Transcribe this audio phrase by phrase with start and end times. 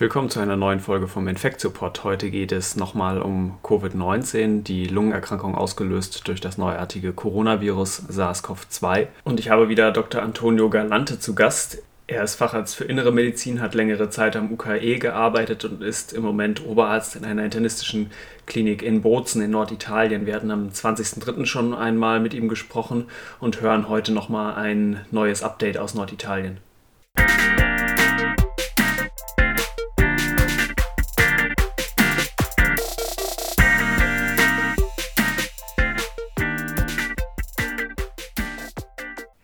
[0.00, 2.04] Willkommen zu einer neuen Folge vom Infektsupport.
[2.04, 9.08] Heute geht es nochmal um Covid-19, die Lungenerkrankung ausgelöst durch das neuartige Coronavirus SARS-CoV-2.
[9.24, 10.22] Und ich habe wieder Dr.
[10.22, 11.82] Antonio Galante zu Gast.
[12.06, 16.22] Er ist Facharzt für Innere Medizin, hat längere Zeit am UKE gearbeitet und ist im
[16.22, 18.12] Moment Oberarzt in einer internistischen
[18.46, 20.26] Klinik in Bozen in Norditalien.
[20.26, 21.44] Wir hatten am 20.03.
[21.44, 23.06] schon einmal mit ihm gesprochen
[23.40, 26.58] und hören heute nochmal ein neues Update aus Norditalien.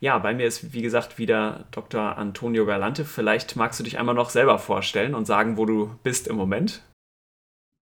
[0.04, 2.18] Ja, bei mir ist wie gesagt wieder Dr.
[2.18, 3.06] Antonio Galante.
[3.06, 6.82] Vielleicht magst du dich einmal noch selber vorstellen und sagen, wo du bist im Moment.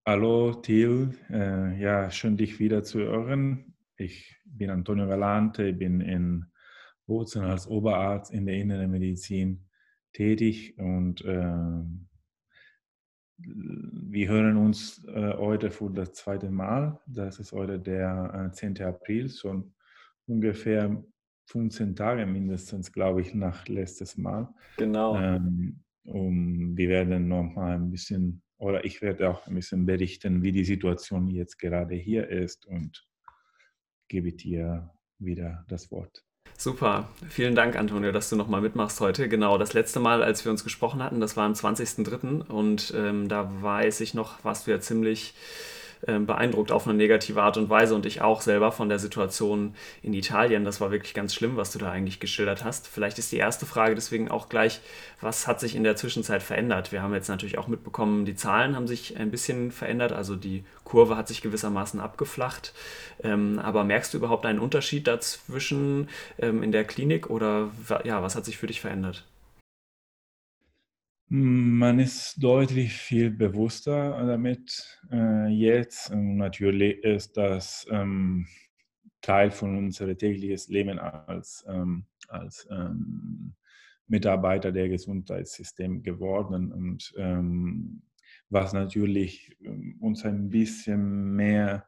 [0.07, 3.75] Hallo Thiel, äh, ja, schön dich wieder zu hören.
[3.97, 6.45] Ich bin Antonio Galante, bin in
[7.09, 9.69] Bozen als Oberarzt in der Inneren Medizin
[10.13, 11.83] tätig und äh,
[13.37, 17.01] wir hören uns äh, heute für das zweite Mal.
[17.05, 18.81] Das ist heute der äh, 10.
[18.81, 19.69] April, so
[20.29, 21.03] ungefähr
[21.47, 24.49] 15 Tage mindestens, glaube ich, nach letztes Mal.
[24.77, 25.17] Genau.
[25.17, 30.43] Ähm, um, wir werden noch mal ein bisschen, oder ich werde auch ein bisschen berichten,
[30.43, 33.07] wie die Situation jetzt gerade hier ist und
[34.09, 36.25] gebe dir wieder das Wort.
[36.59, 39.29] Super, vielen Dank, Antonio, dass du nochmal mitmachst heute.
[39.29, 42.47] Genau, das letzte Mal, als wir uns gesprochen hatten, das war am 20.03.
[42.47, 45.35] und ähm, da weiß ich noch, warst du ja ziemlich
[46.07, 49.75] ähm, beeindruckt auf eine negative Art und Weise und ich auch selber von der Situation
[50.03, 50.65] in Italien.
[50.65, 52.89] Das war wirklich ganz schlimm, was du da eigentlich geschildert hast.
[52.89, 54.81] Vielleicht ist die erste Frage deswegen auch gleich,
[55.21, 56.93] was hat sich in der Zwischenzeit verändert?
[56.93, 60.65] Wir haben jetzt natürlich auch mitbekommen, die Zahlen haben sich ein bisschen verändert, also die
[60.85, 62.75] Kurve hat sich gewissermaßen abgeflacht.
[63.23, 66.09] Ähm, aber merkst du überhaupt einen Unterschied dazwischen
[66.39, 67.71] ähm, in der Klinik oder
[68.05, 69.25] ja, was hat sich für dich verändert?
[71.35, 76.13] Man ist deutlich viel bewusster damit äh, jetzt.
[76.15, 78.47] Natürlich ist das ähm,
[79.23, 83.55] Teil von unserem täglichen Leben als, ähm, als ähm,
[84.09, 86.71] Mitarbeiter der Gesundheitssystem geworden.
[86.71, 88.03] Und ähm,
[88.51, 91.87] was natürlich ähm, uns ein bisschen mehr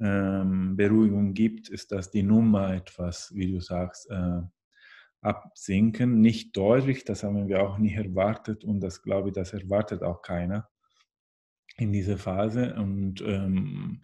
[0.00, 4.42] ähm, Beruhigung gibt, ist, dass die Nummer etwas, wie du sagst, äh,
[5.22, 6.20] absinken.
[6.20, 10.20] Nicht deutlich, das haben wir auch nicht erwartet und das glaube ich, das erwartet auch
[10.20, 10.68] keiner
[11.78, 12.74] in dieser Phase.
[12.74, 14.02] Und ähm,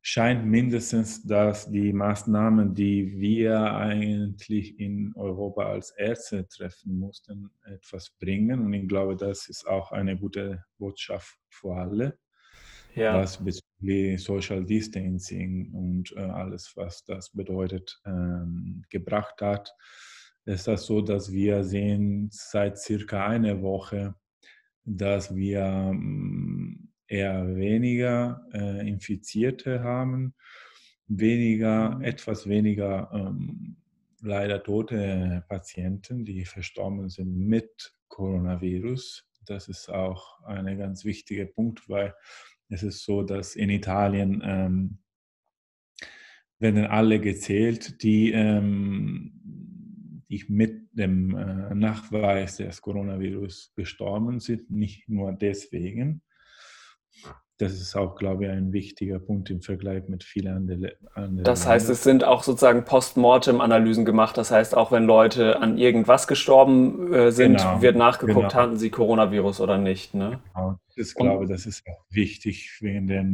[0.00, 8.10] scheint mindestens, dass die Maßnahmen, die wir eigentlich in Europa als Ärzte treffen mussten, etwas
[8.10, 8.60] bringen.
[8.60, 12.18] Und ich glaube, das ist auch eine gute Botschaft für alle.
[12.94, 13.18] Ja.
[13.18, 19.74] Was bezüglich Social Distancing und äh, alles, was das bedeutet, ähm, gebracht hat
[20.46, 24.14] ist das so, dass wir sehen seit circa einer Woche,
[24.84, 30.34] dass wir mm, eher weniger äh, Infizierte haben,
[31.06, 32.02] weniger, mhm.
[32.02, 33.76] etwas weniger ähm,
[34.20, 39.26] leider tote Patienten, die verstorben sind mit Coronavirus.
[39.46, 42.14] Das ist auch ein ganz wichtiger Punkt, weil
[42.70, 44.98] es ist so, dass in Italien ähm,
[46.58, 49.73] werden alle gezählt, die ähm,
[50.34, 56.22] die mit dem äh, Nachweis des Coronavirus gestorben sind, nicht nur deswegen.
[57.58, 61.44] Das ist auch, glaube ich, ein wichtiger Punkt im Vergleich mit vielen anderen.
[61.44, 64.36] Das heißt, es sind auch sozusagen Postmortem-Analysen gemacht.
[64.36, 68.54] Das heißt, auch wenn Leute an irgendwas gestorben äh, sind, genau, wird nachgeguckt, genau.
[68.54, 70.14] hatten sie Coronavirus oder nicht.
[70.14, 70.40] Ne?
[70.52, 70.80] Genau.
[70.96, 73.24] Ich glaube, das ist auch wichtig wegen der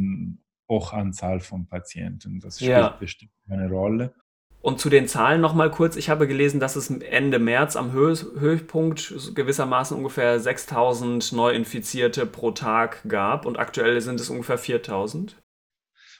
[0.69, 2.39] Hochanzahl von Patienten.
[2.39, 2.89] Das spielt ja.
[2.89, 4.13] bestimmt eine Rolle.
[4.61, 5.95] Und zu den Zahlen nochmal kurz.
[5.95, 12.51] Ich habe gelesen, dass es Ende März am Höh Höchpunkt gewissermaßen ungefähr 6000 Neuinfizierte pro
[12.51, 15.41] Tag gab und aktuell sind es ungefähr 4000.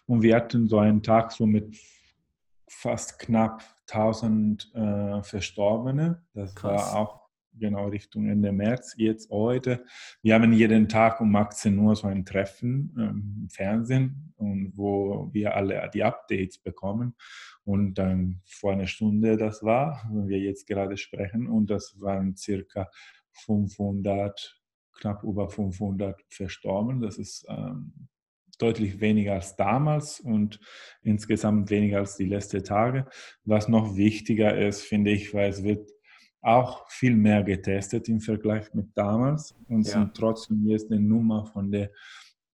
[0.07, 1.77] Und wir hatten so einen Tag so mit
[2.67, 6.23] fast knapp 1000 äh, Verstorbene.
[6.33, 6.81] Das Krass.
[6.81, 7.20] war auch
[7.57, 9.83] genau Richtung Ende März, jetzt heute.
[10.21, 15.29] Wir haben jeden Tag um 18 Uhr so ein Treffen ähm, im Fernsehen, und wo
[15.31, 17.15] wir alle die Updates bekommen.
[17.63, 22.35] Und dann vor einer Stunde das war, wenn wir jetzt gerade sprechen, und das waren
[22.35, 22.89] circa
[23.31, 24.59] 500,
[24.99, 27.01] knapp über 500 verstorben.
[27.01, 28.09] Das ist ähm,
[28.57, 30.59] deutlich weniger als damals und
[31.01, 33.07] insgesamt weniger als die letzten Tage.
[33.43, 35.89] Was noch wichtiger ist, finde ich, weil es wird
[36.41, 39.93] auch viel mehr getestet im Vergleich mit damals und ja.
[39.93, 41.91] sind trotzdem jetzt eine Nummer von der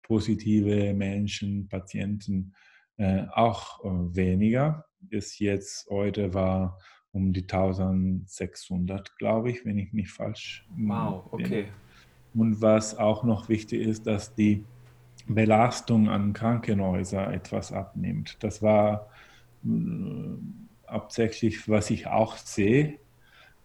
[0.02, 2.54] positive Menschen, Patienten
[2.98, 4.86] äh, auch äh, weniger.
[5.00, 6.80] Bis jetzt heute war
[7.12, 10.68] um die 1600, glaube ich, wenn ich nicht falsch.
[10.78, 11.68] Wow, okay.
[12.34, 14.66] Und was auch noch wichtig ist, dass die
[15.28, 18.38] Belastung an Krankenhäuser etwas abnimmt.
[18.42, 19.10] Das war
[19.64, 19.70] äh,
[20.90, 23.00] hauptsächlich, was ich auch sehe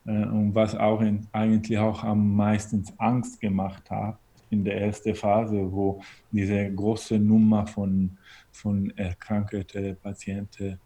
[0.04, 4.18] und was auch in, eigentlich auch am meisten Angst gemacht hat
[4.50, 6.00] in der ersten Phase, wo
[6.32, 8.18] diese große Nummer von,
[8.50, 10.80] von erkrankten Patienten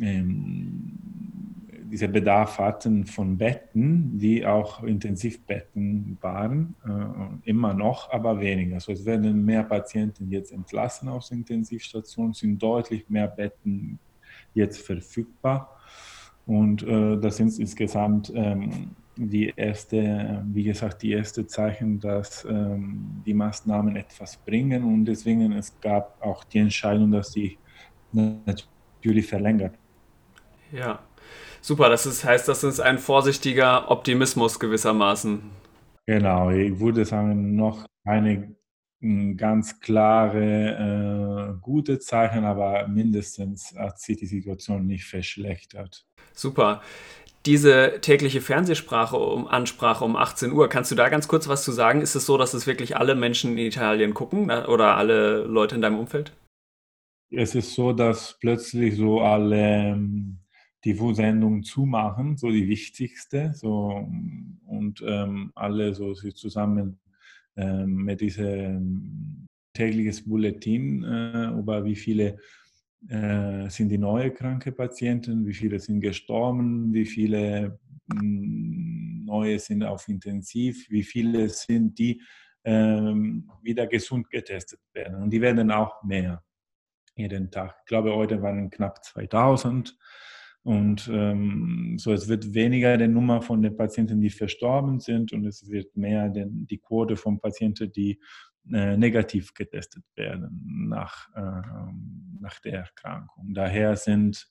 [0.00, 0.92] ähm,
[1.90, 8.74] dieser Bedarf hatten von Betten, die auch Intensivbetten waren, äh, immer noch, aber weniger.
[8.74, 13.98] Also es werden mehr Patienten jetzt entlassen aus Intensivstationen, sind deutlich mehr Betten
[14.52, 15.77] jetzt verfügbar.
[16.48, 23.22] Und äh, das sind insgesamt ähm, die erste, wie gesagt, die erste Zeichen, dass ähm,
[23.26, 24.82] die Maßnahmen etwas bringen.
[24.82, 27.58] Und deswegen es gab auch die Entscheidung, dass sie
[28.12, 29.74] natürlich verlängert.
[30.72, 31.00] Ja,
[31.60, 31.90] super.
[31.90, 35.42] Das ist, heißt, das ist ein vorsichtiger Optimismus gewissermaßen.
[36.06, 38.54] Genau, ich würde sagen, noch eine
[39.00, 46.04] ganz klare, äh, gute Zeichen, aber mindestens hat sich die Situation nicht verschlechtert.
[46.32, 46.82] Super.
[47.46, 51.70] Diese tägliche Fernsehsprache um Ansprache um 18 Uhr, kannst du da ganz kurz was zu
[51.70, 52.00] sagen?
[52.00, 55.80] Ist es so, dass es wirklich alle Menschen in Italien gucken oder alle Leute in
[55.80, 56.32] deinem Umfeld?
[57.30, 60.40] Es ist so, dass plötzlich so alle ähm,
[60.82, 64.08] TV-Sendungen zumachen, so die wichtigste, so
[64.66, 67.07] und ähm, alle so zusammen ähm,
[67.86, 72.36] mit diesem tägliches Bulletin äh, über wie viele
[73.08, 79.58] äh, sind die neue kranke Patienten, wie viele sind gestorben, wie viele mh, hm, neue
[79.58, 82.20] sind auf Intensiv, wie viele sind die
[82.64, 85.22] ähm, wieder gesund getestet werden.
[85.22, 86.42] Und die werden auch mehr
[87.14, 87.76] jeden Tag.
[87.80, 89.96] Ich glaube, heute waren knapp 2000.
[90.64, 95.46] Und ähm, so, es wird weniger die Nummer von den Patienten, die verstorben sind, und
[95.46, 98.20] es wird mehr den, die Quote von Patienten, die
[98.72, 101.62] äh, negativ getestet werden nach, äh,
[102.40, 103.54] nach der Erkrankung.
[103.54, 104.46] Daher sind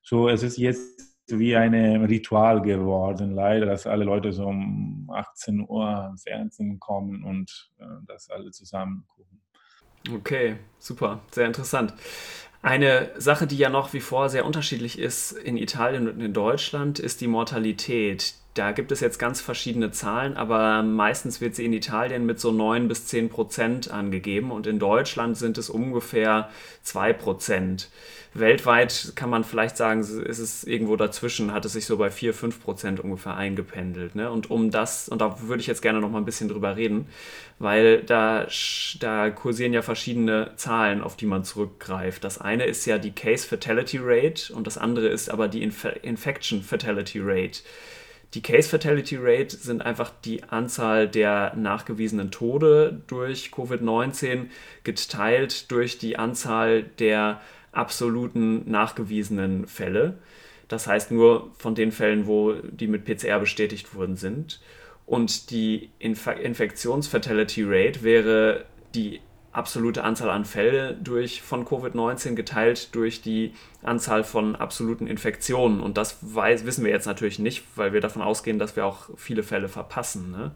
[0.00, 1.74] so, es ist jetzt wie ein
[2.04, 7.84] Ritual geworden, leider, dass alle Leute so um 18 Uhr am Fernsehen kommen und äh,
[8.06, 9.41] das alle zusammen gucken.
[10.10, 11.94] Okay, super, sehr interessant.
[12.62, 16.98] Eine Sache, die ja noch wie vor sehr unterschiedlich ist in Italien und in Deutschland,
[16.98, 18.34] ist die Mortalität.
[18.54, 22.52] Da gibt es jetzt ganz verschiedene Zahlen, aber meistens wird sie in Italien mit so
[22.52, 26.50] 9 bis 10 Prozent angegeben und in Deutschland sind es ungefähr
[26.82, 27.88] 2 Prozent.
[28.34, 32.32] Weltweit kann man vielleicht sagen, ist es irgendwo dazwischen, hat es sich so bei 4,
[32.34, 34.14] 5 Prozent ungefähr eingependelt.
[34.14, 34.30] Ne?
[34.30, 37.08] Und um das, und da würde ich jetzt gerne noch mal ein bisschen drüber reden,
[37.58, 38.46] weil da,
[39.00, 42.24] da kursieren ja verschiedene Zahlen, auf die man zurückgreift.
[42.24, 45.86] Das eine ist ja die Case Fatality Rate und das andere ist aber die Inf
[46.02, 47.60] Infection Fatality Rate.
[48.34, 54.46] Die Case Fatality Rate sind einfach die Anzahl der nachgewiesenen Tode durch Covid-19
[54.84, 57.42] geteilt durch die Anzahl der
[57.72, 60.18] absoluten nachgewiesenen Fälle.
[60.68, 64.60] Das heißt nur von den Fällen, wo die mit PCR bestätigt worden sind.
[65.04, 68.64] Und die Inf Infektions-Fatality Rate wäre
[68.94, 69.20] die
[69.52, 73.52] absolute Anzahl an Fällen durch, von Covid-19 geteilt durch die
[73.82, 75.80] Anzahl von absoluten Infektionen.
[75.80, 79.10] Und das weiß, wissen wir jetzt natürlich nicht, weil wir davon ausgehen, dass wir auch
[79.16, 80.30] viele Fälle verpassen.
[80.30, 80.52] Ne?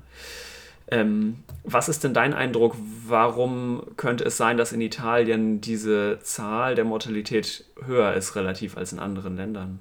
[0.88, 2.76] Ähm, was ist denn dein Eindruck?
[3.06, 8.92] Warum könnte es sein, dass in Italien diese Zahl der Mortalität höher ist relativ als
[8.92, 9.80] in anderen Ländern?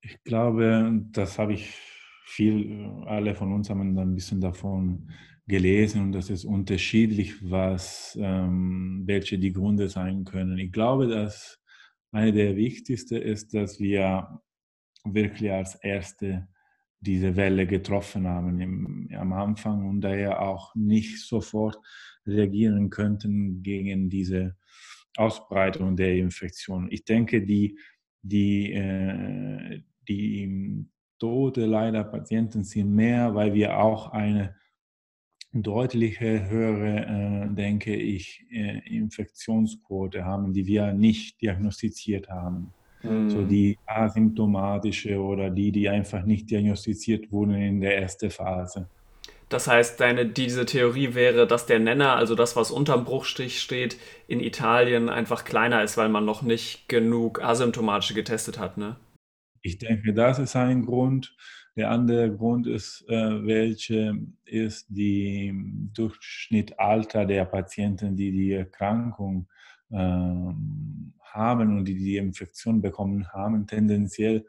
[0.00, 1.74] Ich glaube, das habe ich
[2.24, 5.10] viel, alle von uns haben ein bisschen davon
[5.48, 10.58] gelesen und das ist unterschiedlich, was, ähm, welche die Gründe sein können.
[10.58, 11.60] Ich glaube, dass
[12.10, 14.40] eine der wichtigsten ist, dass wir
[15.04, 16.48] wirklich als Erste
[17.00, 21.78] diese Welle getroffen haben im, am Anfang und daher auch nicht sofort
[22.26, 24.56] reagieren könnten gegen diese
[25.16, 26.88] Ausbreitung der Infektion.
[26.90, 27.78] Ich denke, die,
[28.22, 30.86] die, äh, die
[31.18, 34.56] Tote leider Patienten sind mehr, weil wir auch eine
[35.62, 42.72] deutliche höhere, äh, denke ich, äh, Infektionsquote haben, die wir nicht diagnostiziert haben.
[43.02, 43.30] Mhm.
[43.30, 48.88] So die asymptomatische oder die, die einfach nicht diagnostiziert wurden in der ersten Phase.
[49.48, 53.96] Das heißt, deine, diese Theorie wäre, dass der Nenner, also das, was unterm Bruchstich steht,
[54.26, 58.96] in Italien einfach kleiner ist, weil man noch nicht genug asymptomatische getestet hat, ne?
[59.62, 61.36] Ich denke, das ist ein Grund.
[61.76, 65.54] Der andere Grund ist, äh, welche ist die
[65.92, 69.46] Durchschnittalter der Patienten, die die Erkrankung
[69.90, 74.46] äh, haben und die die Infektion bekommen haben, tendenziell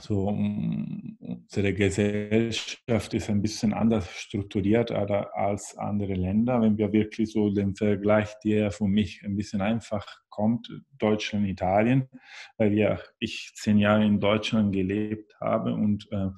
[0.00, 6.60] so unsere Gesellschaft ist ein bisschen anders strukturiert als andere Länder.
[6.60, 10.68] Wenn wir wirklich so den Vergleich, der für mich ein bisschen einfach kommt,
[10.98, 12.08] Deutschland, Italien,
[12.56, 16.28] weil ja ich zehn Jahre in Deutschland gelebt habe und äh,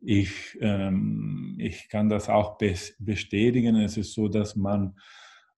[0.00, 2.58] ich, ähm, ich kann das auch
[2.98, 3.76] bestätigen.
[3.76, 4.96] Es ist so, dass man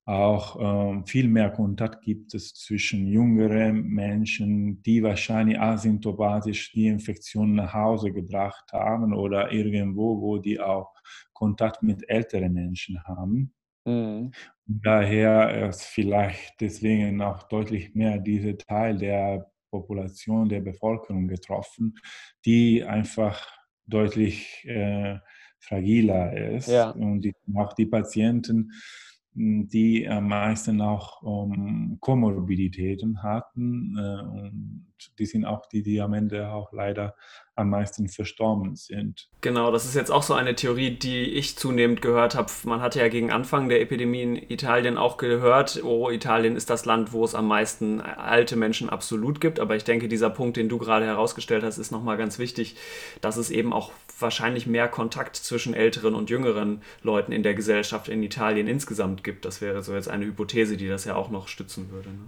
[0.05, 7.55] auch ähm, viel mehr Kontakt gibt es zwischen jüngeren Menschen, die wahrscheinlich asymptomatisch die Infektion
[7.55, 10.93] nach Hause gebracht haben oder irgendwo, wo die auch
[11.33, 13.55] Kontakt mit älteren Menschen haben.
[13.85, 14.33] Mhm.
[14.67, 21.95] Daher ist vielleicht deswegen auch deutlich mehr dieser Teil der Population, der Bevölkerung getroffen,
[22.45, 23.47] die einfach
[23.87, 25.19] deutlich äh,
[25.61, 26.69] fragiler ist.
[26.69, 26.91] Ja.
[26.91, 28.73] Und die, auch die Patienten,
[29.35, 33.97] die am meisten auch um, Komorbiditäten hatten.
[33.97, 34.87] Äh, und
[35.19, 37.15] die sind auch die, die am Ende auch leider
[37.55, 39.29] am meisten verstorben sind.
[39.43, 42.51] Genau, das ist jetzt auch so eine Theorie, die ich zunehmend gehört habe.
[42.65, 46.87] Man hatte ja gegen Anfang der Epidemie in Italien auch gehört, oh, Italien ist das
[46.87, 49.61] Land, wo es am meisten alte Menschen absolut gibt.
[49.61, 52.77] Aber ich denke, dieser Punkt, den du gerade herausgestellt hast, ist nochmal ganz wichtig,
[53.21, 58.09] dass es eben auch wahrscheinlich mehr Kontakt zwischen älteren und jüngeren Leuten in der Gesellschaft
[58.09, 59.45] in Italien insgesamt gibt.
[59.45, 62.11] Das wäre so jetzt eine Hypothese, die das ja auch noch stützen würde.
[62.11, 62.27] Ne?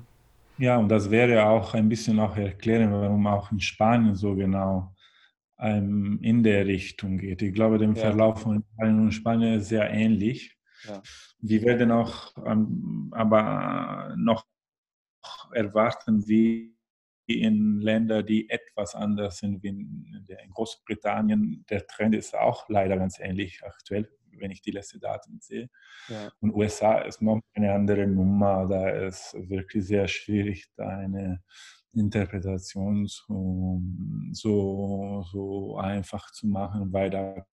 [0.59, 4.95] Ja, und das wäre auch ein bisschen auch erklären, warum auch in Spanien so genau
[5.59, 7.43] ähm, in der Richtung geht.
[7.43, 7.95] Ich glaube, der ja.
[7.95, 10.57] Verlauf von Italien und Spanien ist sehr ähnlich.
[10.85, 11.03] Ja.
[11.41, 14.47] Wir werden auch ähm, aber noch
[15.53, 16.75] erwarten, wie
[17.27, 21.65] in Ländern, die etwas anders sind, wie in, in Großbritannien.
[21.71, 24.09] Der Trend ist auch leider ganz ähnlich aktuell
[24.39, 25.69] wenn ich die letzten Daten sehe.
[26.09, 26.31] Ja.
[26.41, 28.67] Und USA ist noch eine andere Nummer.
[28.67, 31.43] Da ist wirklich sehr schwierig, da eine
[31.93, 33.81] Interpretation so,
[34.33, 37.47] so, so einfach zu machen, weil da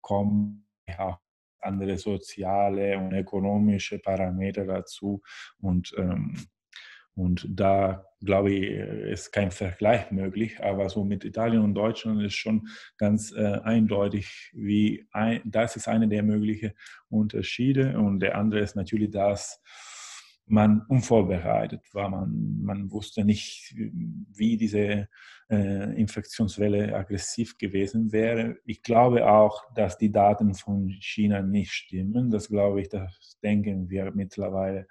[0.00, 1.18] kommen ja
[1.60, 5.22] andere soziale und ökonomische Parameter dazu.
[5.58, 6.36] Und ähm,
[7.14, 10.62] und da, glaube ich, ist kein Vergleich möglich.
[10.62, 12.66] Aber so mit Italien und Deutschland ist schon
[12.98, 16.72] ganz äh, eindeutig, wie ein, das ist einer der möglichen
[17.08, 17.96] Unterschiede.
[17.98, 19.60] Und der andere ist natürlich, dass
[20.46, 22.08] man unvorbereitet war.
[22.08, 25.08] Man, man wusste nicht, wie diese
[25.48, 28.56] äh, Infektionswelle aggressiv gewesen wäre.
[28.64, 32.30] Ich glaube auch, dass die Daten von China nicht stimmen.
[32.30, 34.86] Das glaube ich, das denken wir mittlerweile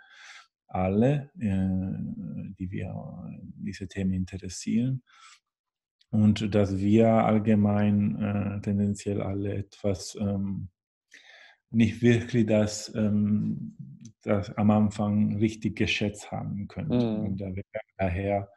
[0.73, 5.03] alle, äh, die wir diese Themen interessieren.
[6.09, 10.69] Und dass wir allgemein äh, tendenziell alle etwas ähm,
[11.71, 13.75] nicht wirklich das, ähm,
[14.21, 16.89] das am Anfang richtig geschätzt haben können.
[16.89, 17.25] Mhm.
[17.25, 17.43] Und
[17.97, 18.49] daher,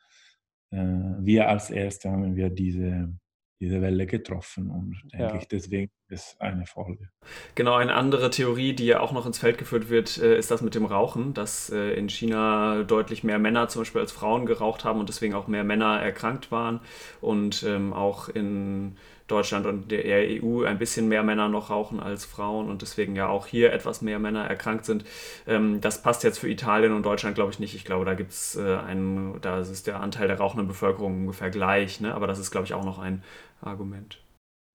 [0.70, 3.11] äh, wir als Erste haben wir diese
[3.60, 5.36] diese Welle getroffen und denke ja.
[5.36, 7.08] ich, deswegen ist eine Folge.
[7.54, 10.60] Genau, eine andere Theorie, die ja auch noch ins Feld geführt wird, äh, ist das
[10.60, 14.84] mit dem Rauchen, dass äh, in China deutlich mehr Männer zum Beispiel als Frauen geraucht
[14.84, 16.80] haben und deswegen auch mehr Männer erkrankt waren
[17.20, 18.96] und ähm, auch in
[19.26, 20.04] Deutschland und der
[20.42, 24.02] EU ein bisschen mehr Männer noch rauchen als Frauen und deswegen ja auch hier etwas
[24.02, 25.04] mehr Männer erkrankt sind.
[25.47, 27.75] Ähm, das passt jetzt für Italien und Deutschland, glaube ich, nicht.
[27.75, 31.50] Ich glaube, da gibt es äh, einen, da ist der Anteil der rauchenden Bevölkerung ungefähr
[31.50, 32.14] gleich, ne?
[32.14, 33.23] aber das ist, glaube ich, auch noch ein
[33.61, 34.23] Argument.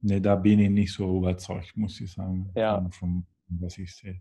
[0.04, 2.78] Ne, da bin ich nicht so überzeugt, muss ich sagen, ja.
[2.92, 4.20] von, von was ich sehe.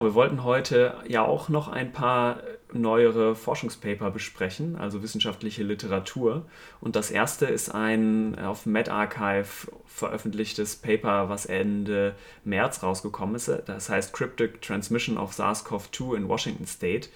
[0.00, 2.40] Wir wollten heute ja auch noch ein paar
[2.72, 6.46] neuere Forschungspaper besprechen, also wissenschaftliche Literatur.
[6.80, 13.50] Und das erste ist ein auf medRxiv veröffentlichtes Paper, was Ende März rausgekommen ist.
[13.66, 17.08] Das heißt Cryptic Transmission of SARS-CoV-2 in Washington State.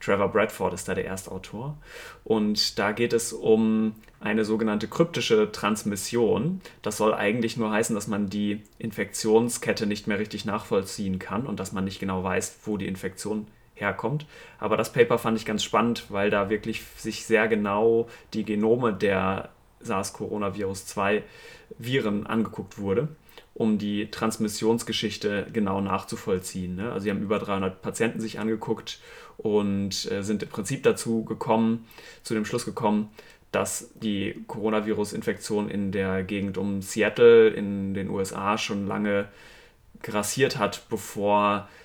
[0.00, 1.78] Trevor Bradford ist da der Erstautor.
[2.24, 6.60] Und da geht es um eine sogenannte kryptische Transmission.
[6.82, 11.60] Das soll eigentlich nur heißen, dass man die Infektionskette nicht mehr richtig nachvollziehen kann und
[11.60, 14.26] dass man nicht genau weiß, wo die Infektion herkommt.
[14.58, 18.92] Aber das Paper fand ich ganz spannend, weil da wirklich sich sehr genau die Genome
[18.92, 19.50] der
[19.80, 21.22] SARS-Coronavirus 2
[21.78, 23.08] Viren angeguckt wurde
[23.54, 26.76] um die Transmissionsgeschichte genau nachzuvollziehen.
[26.76, 26.92] Ne?
[26.92, 28.98] Also sie haben über 300 Patienten sich angeguckt
[29.36, 31.86] und äh, sind im Prinzip dazu gekommen,
[32.22, 33.10] zu dem Schluss gekommen,
[33.50, 39.28] dass die Coronavirus-Infektion in der Gegend um Seattle in den USA schon lange
[40.02, 41.81] grassiert hat, bevor äh,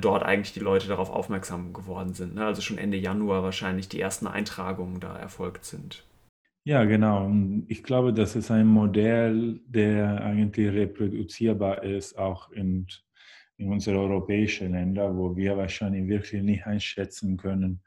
[0.00, 2.34] dort eigentlich die Leute darauf aufmerksam geworden sind.
[2.34, 2.44] Ne?
[2.44, 6.04] Also schon Ende Januar wahrscheinlich die ersten Eintragungen da erfolgt sind.
[6.64, 7.30] Ja, genau.
[7.68, 12.86] Ich glaube, das ist ein Modell, der eigentlich reproduzierbar ist, auch in,
[13.56, 17.80] in unsere europäischen Länder, wo wir wahrscheinlich wirklich nicht einschätzen können,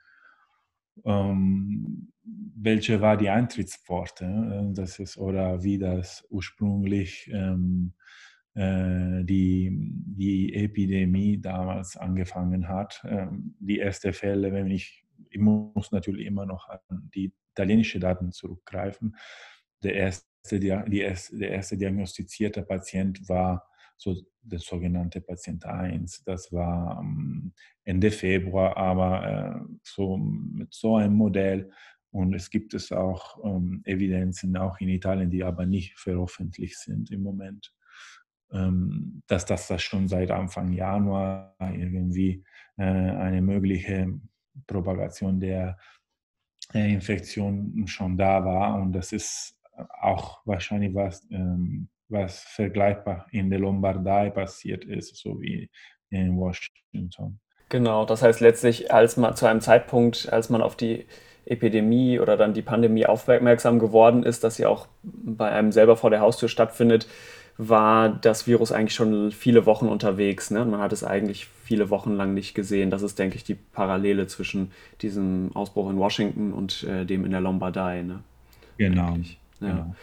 [1.05, 8.02] ähm, welche war die Eintrittspforte, äh, das ist, oder wie das ursprünglich ähm, äh,
[8.55, 13.01] die, die Epidemie damals angefangen hat.
[13.07, 18.31] Ähm, die ersten Fälle, wenn ich, ich muss natürlich immer noch an die italienische Daten
[18.31, 19.15] zurückgreifen.
[19.83, 23.65] Der erste, die der erste diagnostizierte Patient war
[23.98, 26.24] so der sogenannte Patient 1.
[26.25, 27.53] Das war ähm,
[27.86, 31.72] Ende Februar, aber äh, so mit so einem Modell.
[32.12, 37.10] Und es gibt es auch ähm, Evidenzen, auch in Italien, die aber nicht veröffentlicht sind
[37.12, 37.74] im Moment,
[39.27, 42.43] dass das, das schon seit Anfang Januar irgendwie
[42.77, 44.07] äh, eine mögliche
[44.67, 45.77] Propagation der
[46.74, 48.75] äh, Infektion schon da war.
[48.81, 49.55] Und das ist
[50.01, 55.69] auch wahrscheinlich was, ähm, was vergleichbar in der Lombardei passiert ist, so wie
[56.10, 57.39] in Washington.
[57.69, 61.07] Genau, das heißt letztlich, als man zu einem Zeitpunkt, als man auf die
[61.45, 66.10] Epidemie oder dann die Pandemie aufmerksam geworden ist, dass sie auch bei einem selber vor
[66.10, 67.07] der Haustür stattfindet,
[67.57, 70.50] war das Virus eigentlich schon viele Wochen unterwegs.
[70.51, 70.65] Ne?
[70.65, 72.89] Man hat es eigentlich viele Wochen lang nicht gesehen.
[72.89, 77.31] Das ist, denke ich, die Parallele zwischen diesem Ausbruch in Washington und äh, dem in
[77.31, 78.01] der Lombardei.
[78.01, 78.19] Ne?
[78.77, 79.17] Genau.
[79.62, 79.69] Ja.
[79.69, 79.95] genau.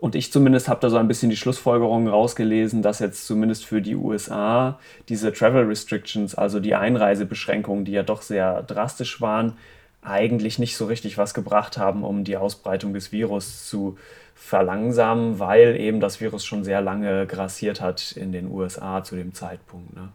[0.00, 3.82] Und ich zumindest habe da so ein bisschen die Schlussfolgerung rausgelesen, dass jetzt zumindest für
[3.82, 9.54] die USA diese Travel Restrictions, also die Einreisebeschränkungen, die ja doch sehr drastisch waren,
[10.02, 13.98] eigentlich nicht so richtig was gebracht haben, um die Ausbreitung des Virus zu
[14.34, 19.34] verlangsamen, weil eben das Virus schon sehr lange grassiert hat in den USA zu dem
[19.34, 19.94] Zeitpunkt.
[19.94, 20.10] Ne?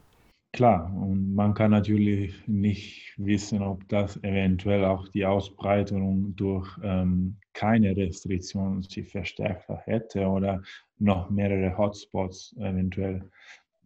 [0.53, 7.37] Klar, und man kann natürlich nicht wissen, ob das eventuell auch die Ausbreitung durch ähm,
[7.53, 10.61] keine Restriktionen sich verstärkt hätte oder
[10.99, 13.29] noch mehrere Hotspots eventuell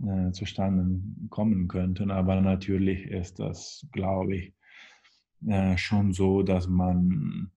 [0.01, 0.99] äh, zustande
[1.29, 2.11] kommen könnten.
[2.11, 4.53] Aber natürlich ist das, glaube ich,
[5.45, 7.51] äh, schon so, dass man,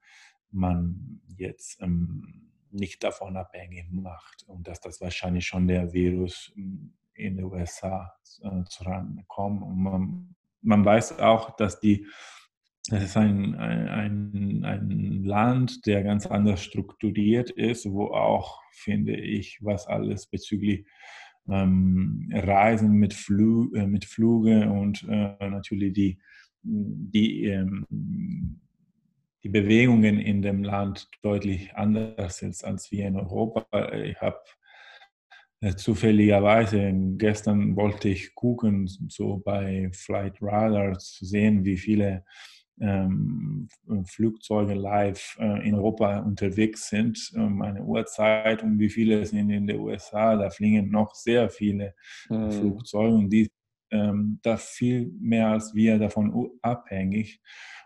[0.50, 7.36] man jetzt ähm, nicht davon abhängig macht und dass das wahrscheinlich schon der Virus in
[7.36, 9.62] den USA äh, zurankommen.
[9.62, 12.06] Und man, man weiß auch, dass die
[12.92, 19.58] es ist ein, ein, ein Land, der ganz anders strukturiert ist, wo auch, finde ich,
[19.62, 20.86] was alles bezüglich
[21.48, 26.18] ähm, Reisen mit, Flü äh, mit Flüge und äh, natürlich die,
[26.62, 27.86] die, ähm,
[29.42, 33.66] die Bewegungen in dem Land deutlich anders sind als wir in Europa.
[33.92, 34.40] Ich habe
[35.60, 42.24] äh, zufälligerweise, gestern wollte ich gucken, so bei Flight Radar zu sehen, wie viele
[42.80, 43.68] ähm,
[44.06, 47.30] Flugzeuge live äh, in Europa unterwegs sind.
[47.36, 50.36] Ähm, eine Uhrzeit und wie viele sind in den USA.
[50.36, 51.94] Da fliegen noch sehr viele
[52.30, 52.50] mhm.
[52.50, 53.50] Flugzeuge und die
[53.90, 57.40] ähm, da viel mehr als wir davon abhängig.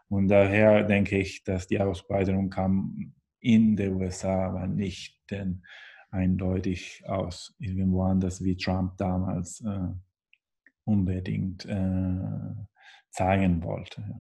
[0.08, 5.62] Und daher denke ich, dass die Ausbreitung kam in den USA, aber nicht denn
[6.10, 9.88] eindeutig aus irgendwo anders, wie Trump damals äh,
[10.84, 12.54] unbedingt äh,
[13.10, 14.18] zeigen wollte.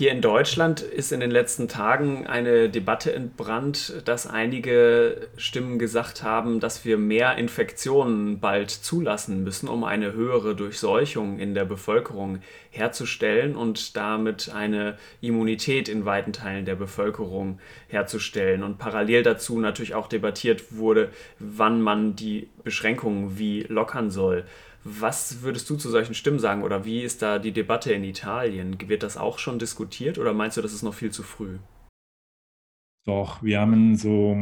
[0.00, 6.22] Hier in Deutschland ist in den letzten Tagen eine Debatte entbrannt, dass einige Stimmen gesagt
[6.22, 12.38] haben, dass wir mehr Infektionen bald zulassen müssen, um eine höhere Durchseuchung in der Bevölkerung
[12.70, 17.58] herzustellen und damit eine Immunität in weiten Teilen der Bevölkerung
[17.88, 18.62] herzustellen.
[18.62, 24.46] Und parallel dazu natürlich auch debattiert wurde, wann man die Beschränkungen wie lockern soll.
[24.84, 28.78] Was würdest du zu solchen Stimmen sagen oder wie ist da die Debatte in Italien?
[28.88, 31.58] Wird das auch schon diskutiert oder meinst du, das ist noch viel zu früh?
[33.04, 34.36] Doch, wir haben so,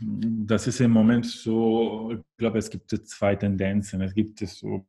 [0.00, 4.00] das ist im Moment so, ich glaube, es gibt zwei Tendenzen.
[4.00, 4.86] Es gibt so,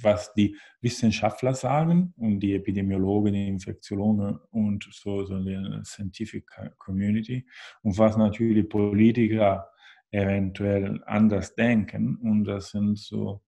[0.00, 6.46] was die Wissenschaftler sagen und die Epidemiologen, die Infektionen und so, so die Scientific
[6.78, 7.46] Community
[7.82, 9.68] und was natürlich Politiker
[10.10, 12.16] eventuell anders denken.
[12.16, 13.42] Und das sind so,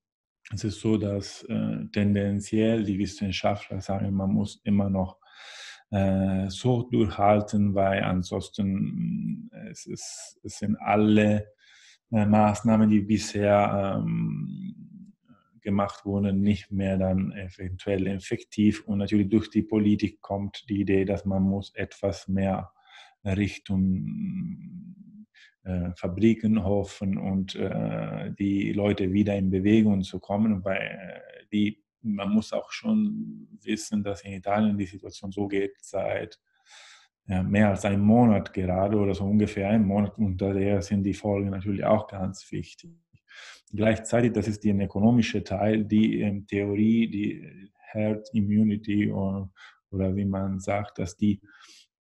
[0.53, 5.19] es ist so, dass äh, tendenziell die Wissenschaftler sagen, man muss immer noch
[5.91, 11.49] äh, so durchhalten, weil ansonsten äh, es, ist, es sind alle
[12.13, 15.15] äh, Maßnahmen, die bisher ähm,
[15.63, 18.85] gemacht wurden, nicht mehr dann eventuell effektiv.
[18.87, 22.71] Und natürlich durch die Politik kommt die Idee, dass man muss etwas mehr
[23.25, 24.95] Richtung
[25.97, 30.65] Fabriken hoffen und äh, die Leute wieder in Bewegung zu kommen.
[30.65, 35.75] Weil äh, die, man muss auch schon wissen, dass in Italien die Situation so geht
[35.81, 36.41] seit
[37.27, 41.15] ja, mehr als einem Monat gerade oder so ungefähr einen Monat und daher sind die
[41.15, 42.91] Folgen natürlich auch ganz wichtig.
[43.73, 49.51] Gleichzeitig, das ist der ökonomische Teil, die in Theorie die Herd Immunity und
[49.93, 51.41] oder wie man sagt, dass die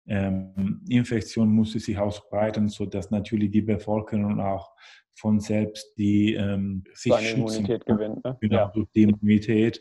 [0.09, 4.73] ähm, Infektion muss sich ausbreiten, sodass natürlich die Bevölkerung auch
[5.19, 8.25] von selbst die ähm, sich Seine schützen Immunität gewinnt.
[8.25, 8.37] Ne?
[8.41, 8.73] Genau, ja.
[8.75, 9.81] durch die Immunität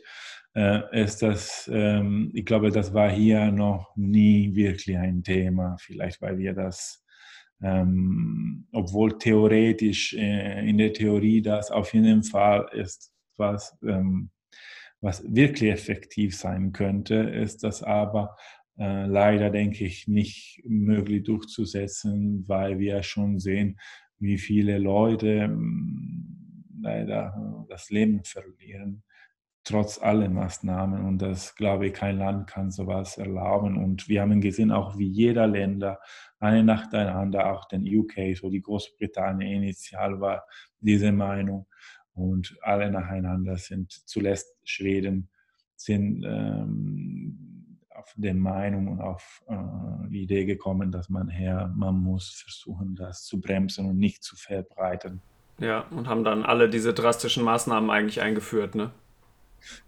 [0.54, 5.76] äh, ist das, ähm, ich glaube, das war hier noch nie wirklich ein Thema.
[5.78, 7.04] Vielleicht, weil wir das,
[7.62, 14.30] ähm, obwohl theoretisch äh, in der Theorie das auf jeden Fall ist, was, ähm,
[15.02, 18.34] was wirklich effektiv sein könnte, ist das aber
[18.78, 23.78] äh, leider, denke ich, nicht möglich durchzusetzen, weil wir schon sehen,
[24.18, 29.02] wie viele Leute ähm, leider äh, das Leben verlieren,
[29.64, 31.04] trotz aller Maßnahmen.
[31.04, 33.76] Und das, glaube ich, kein Land kann sowas erlauben.
[33.82, 35.98] Und wir haben gesehen, auch wie jeder Länder,
[36.38, 40.44] eine nacheinander, auch den UK, so die Großbritannien initial war
[40.80, 41.66] diese Meinung.
[42.12, 45.30] Und alle nacheinander sind zuletzt Schweden,
[45.76, 47.15] sind ähm,
[48.06, 52.94] auf der Meinung und auf äh, die Idee gekommen, dass man her, man muss versuchen,
[52.94, 55.20] das zu bremsen und nicht zu verbreiten.
[55.58, 58.90] Ja, und haben dann alle diese drastischen Maßnahmen eigentlich eingeführt, ne?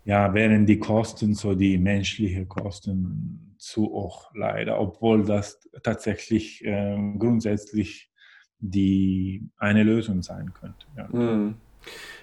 [0.05, 6.97] Ja, wären die Kosten, so die menschlichen Kosten, zu hoch leider, obwohl das tatsächlich äh,
[7.19, 8.11] grundsätzlich
[8.61, 10.87] die eine Lösung sein könnte.
[10.97, 11.09] Ja.
[11.09, 11.57] Mm.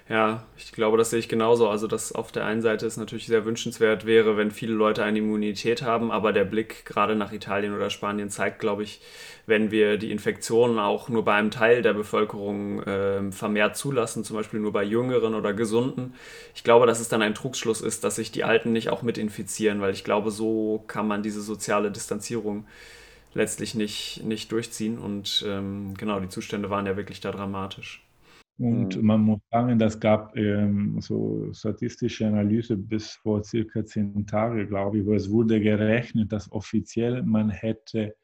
[0.08, 1.68] Ja, ich glaube, das sehe ich genauso.
[1.68, 5.18] Also, dass auf der einen Seite es natürlich sehr wünschenswert wäre, wenn viele Leute eine
[5.18, 9.02] Immunität haben, aber der Blick gerade nach Italien oder Spanien zeigt, glaube ich,
[9.48, 14.36] wenn wir die Infektionen auch nur bei einem Teil der Bevölkerung äh, vermehrt zulassen, zum
[14.36, 16.14] Beispiel nur bei Jüngeren oder Gesunden,
[16.54, 19.18] ich glaube, dass es dann ein Trugschluss ist, dass sich die Alten nicht auch mit
[19.18, 22.68] infizieren, weil ich glaube, so kann man diese soziale Distanzierung
[23.34, 25.00] letztlich nicht, nicht durchziehen.
[25.00, 28.05] Und ähm, genau, die Zustände waren ja wirklich da dramatisch.
[28.58, 29.06] Und mhm.
[29.06, 35.00] man muss sagen, das gab ähm, so statistische Analyse bis vor circa zehn Tagen, glaube
[35.00, 38.16] ich, wo es wurde gerechnet, dass offiziell man hätte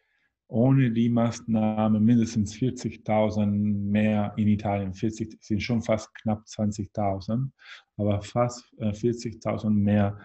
[0.48, 4.94] ohne die Maßnahme mindestens 40.000 mehr in Italien.
[4.94, 7.50] 40 sind schon fast knapp 20.000,
[7.96, 10.20] aber fast äh, 40.000 mehr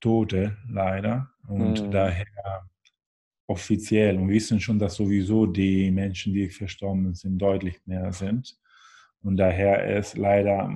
[0.00, 1.28] Tote leider.
[1.48, 1.90] Und mhm.
[1.90, 2.68] daher
[3.48, 8.56] offiziell und wissen schon, dass sowieso die Menschen, die verstorben sind, deutlich mehr sind.
[9.22, 10.68] Und daher ist leider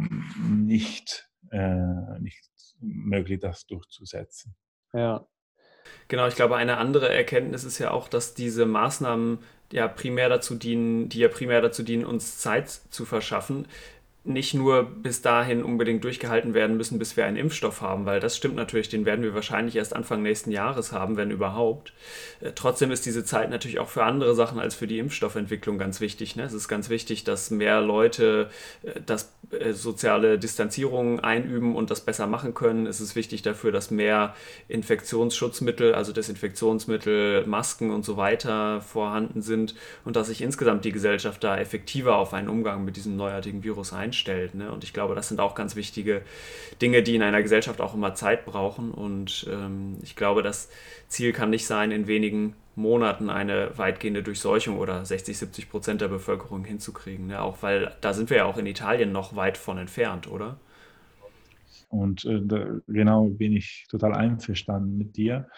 [0.48, 2.48] nicht, äh, nicht
[2.80, 4.54] möglich, das durchzusetzen.
[4.92, 5.26] Ja.
[6.09, 9.38] Genau, ich glaube, eine andere Erkenntnis ist ja auch, dass diese Maßnahmen
[9.72, 13.66] ja primär dazu dienen, die ja primär dazu dienen, uns Zeit zu verschaffen,
[14.27, 18.37] nicht nur bis dahin unbedingt durchgehalten werden müssen, bis wir einen Impfstoff haben, weil das
[18.37, 21.93] stimmt natürlich, den werden wir wahrscheinlich erst Anfang nächsten Jahres haben, wenn überhaupt.
[22.41, 26.01] Äh, trotzdem ist diese Zeit natürlich auch für andere Sachen als für die Impfstoffentwicklung ganz
[26.01, 26.35] wichtig.
[26.35, 26.43] Ne?
[26.43, 28.51] Es ist ganz wichtig, dass mehr Leute
[28.83, 32.87] äh, das äh, soziale Distanzierung einüben und das besser machen können.
[32.87, 34.35] Es ist wichtig dafür, dass mehr
[34.67, 41.45] Infektionsschutzmittel, also Desinfektionsmittel, Masken und so weiter vorhanden sind und dass sich insgesamt die Gesellschaft
[41.45, 44.55] da effektiver auf einen Umgang mit diesem neuartigen Virus einstellt einstellt.
[44.55, 44.70] Ne?
[44.72, 46.22] Und ich glaube, das sind auch ganz wichtige
[46.81, 48.90] Dinge, die in einer Gesellschaft auch immer Zeit brauchen.
[48.90, 50.68] Und ähm, ich glaube, das
[51.09, 56.09] Ziel kann nicht sein, in wenigen Monaten eine weitgehende Durchseuchung oder 60, 70 Prozent der
[56.09, 57.29] Bevölkerung hinzukriegen.
[57.29, 57.40] Ne?
[57.40, 60.59] Auch weil da sind wir ja auch in Italien noch weit von entfernt, oder?
[61.88, 65.48] Und äh, da, genau bin ich total einverstanden mit dir.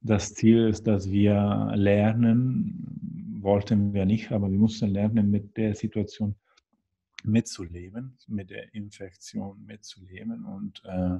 [0.00, 5.74] Das Ziel ist, dass wir lernen, wollten wir nicht, aber wir mussten lernen, mit der
[5.74, 6.34] Situation
[7.24, 10.44] mitzuleben, mit der Infektion mitzuleben.
[10.44, 11.18] Und, äh,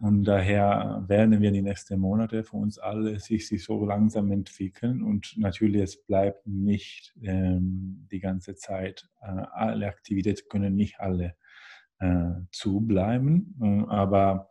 [0.00, 5.02] und daher werden wir die nächsten Monate für uns alle sich, sich so langsam entwickeln.
[5.02, 11.36] Und natürlich, es bleibt nicht ähm, die ganze Zeit, äh, alle Aktivitäten können nicht alle
[12.00, 14.50] äh, zubleiben, äh, aber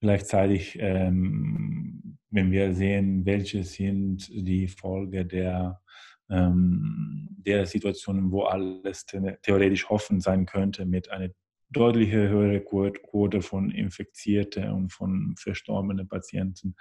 [0.00, 5.80] gleichzeitig, ähm, wenn wir sehen, welche sind die Folgen der
[6.30, 11.30] ähm, der Situationen, wo alles theoretisch offen sein könnte, mit einer
[11.70, 16.76] deutlich höheren Quote von Infizierten und von verstorbenen Patienten,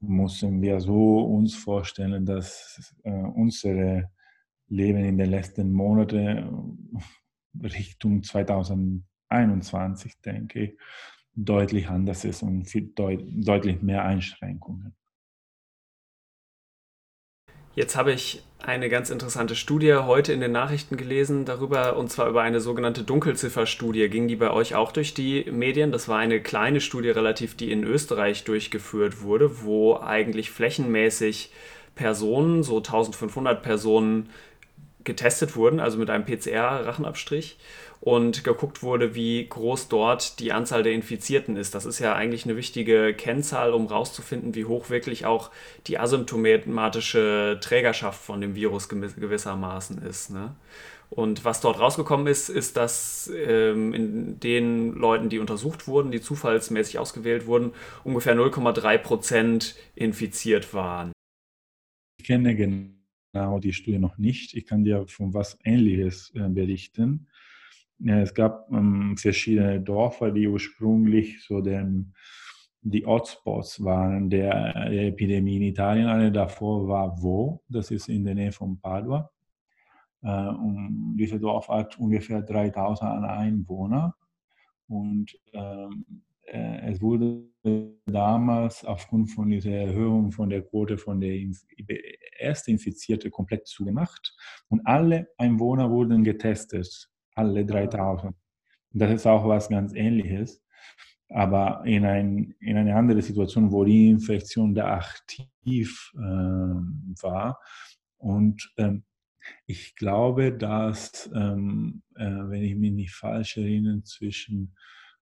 [0.00, 4.10] müssen wir so uns vorstellen, dass äh, unsere
[4.68, 6.88] Leben in den letzten Monaten
[7.62, 10.78] Richtung 2021, denke ich,
[11.34, 14.94] deutlich anders ist und viel, deut, deutlich mehr Einschränkungen.
[17.80, 22.28] Jetzt habe ich eine ganz interessante Studie heute in den Nachrichten gelesen darüber, und zwar
[22.28, 24.10] über eine sogenannte Dunkelzifferstudie.
[24.10, 25.90] Ging die bei euch auch durch die Medien?
[25.90, 31.52] Das war eine kleine Studie relativ, die in Österreich durchgeführt wurde, wo eigentlich flächenmäßig
[31.94, 34.28] Personen, so 1500 Personen,
[35.04, 37.58] getestet wurden, also mit einem PCR-Rachenabstrich
[38.00, 41.74] und geguckt wurde, wie groß dort die Anzahl der Infizierten ist.
[41.74, 45.50] Das ist ja eigentlich eine wichtige Kennzahl, um herauszufinden, wie hoch wirklich auch
[45.86, 50.30] die asymptomatische Trägerschaft von dem Virus gewissermaßen ist.
[50.30, 50.54] Ne?
[51.10, 56.22] Und was dort rausgekommen ist, ist, dass ähm, in den Leuten, die untersucht wurden, die
[56.22, 57.72] zufallsmäßig ausgewählt wurden,
[58.04, 61.12] ungefähr 0,3 Prozent infiziert waren.
[62.18, 62.99] Ich kenne genau
[63.32, 64.54] die Studie noch nicht.
[64.54, 67.26] Ich kann dir von was Ähnliches äh, berichten.
[68.04, 72.14] Es gab ähm, verschiedene Dörfer, die ursprünglich so den,
[72.80, 76.06] die Hotspots waren der, der Epidemie in Italien.
[76.06, 79.30] Eine davor war Wo, das ist in der Nähe von Padua.
[80.22, 84.14] Äh, und dieses Dorf hat ungefähr 3000 Einwohner.
[84.88, 87.44] Und ähm, äh, es wurde
[88.06, 91.38] damals aufgrund von dieser Erhöhung von der Quote von der
[92.38, 94.34] Erstinfizierten komplett zugemacht.
[94.68, 98.34] Und alle Einwohner wurden getestet alle 3000.
[98.92, 100.62] Das ist auch was ganz Ähnliches.
[101.28, 107.60] Aber in, ein, in eine andere Situation, wo die Infektion da aktiv äh, war.
[108.16, 109.04] Und ähm,
[109.66, 114.74] ich glaube, dass, ähm, äh, wenn ich mich nicht falsch erinnere, zwischen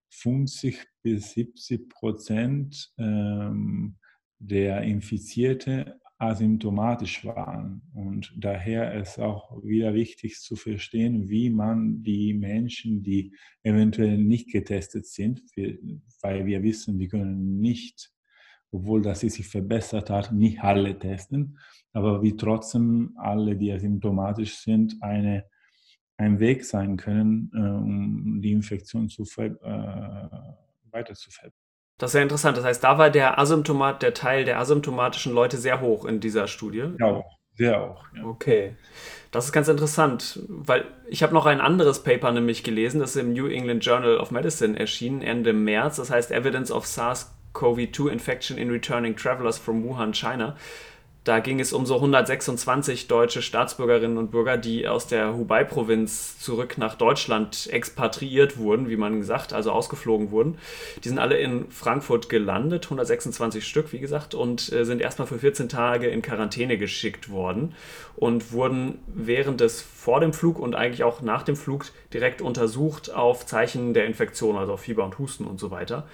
[0.09, 3.97] 50 bis 70 Prozent ähm,
[4.39, 7.81] der Infizierten asymptomatisch waren.
[7.93, 14.51] Und daher ist auch wieder wichtig zu verstehen, wie man die Menschen, die eventuell nicht
[14.51, 15.41] getestet sind,
[16.21, 18.11] weil wir wissen, wir können nicht,
[18.71, 21.57] obwohl das sich verbessert hat, nicht alle testen,
[21.93, 25.45] aber wie trotzdem alle, die asymptomatisch sind, eine,
[26.19, 31.29] ein Weg sein können, äh, um die Infektion zu ver, äh, weiter zu.
[31.97, 32.57] Das ist ja interessant.
[32.57, 36.47] Das heißt, da war der Asymptomat, der Teil der asymptomatischen Leute sehr hoch in dieser
[36.47, 36.91] Studie.
[36.99, 37.39] Ja, auch.
[37.55, 38.03] Sehr auch.
[38.15, 38.23] Ja.
[38.25, 38.75] Okay.
[39.31, 43.21] Das ist ganz interessant, weil ich habe noch ein anderes Paper nämlich gelesen, das ist
[43.21, 45.97] im New England Journal of Medicine erschienen, Ende März.
[45.97, 50.57] Das heißt Evidence of SARS-CoV-2 Infection in Returning Travelers from Wuhan, China.
[51.29, 56.79] Da ging es um so 126 deutsche Staatsbürgerinnen und Bürger, die aus der Hubei-Provinz zurück
[56.79, 60.57] nach Deutschland expatriiert wurden, wie man gesagt, also ausgeflogen wurden.
[61.03, 65.37] Die sind alle in Frankfurt gelandet, 126 Stück, wie gesagt, und äh, sind erstmal für
[65.37, 67.75] 14 Tage in Quarantäne geschickt worden
[68.15, 73.13] und wurden während des vor dem Flug und eigentlich auch nach dem Flug direkt untersucht
[73.13, 76.07] auf Zeichen der Infektion, also auf Fieber und Husten und so weiter.